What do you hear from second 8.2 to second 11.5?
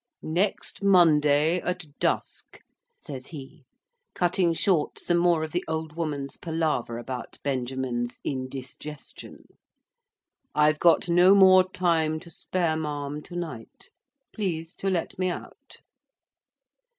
indisgestion. "I've got no